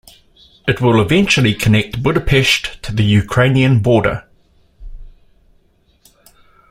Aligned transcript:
It 0.67 0.81
will 0.81 0.99
eventually 0.99 1.53
connect 1.53 2.01
Budapest 2.01 2.81
to 2.81 2.91
the 2.91 3.03
Ukrainian 3.03 3.83
border. 3.83 4.27